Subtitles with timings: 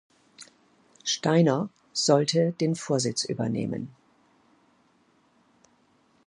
[1.03, 3.93] Steiner sollte den Vorsitz übernehmen.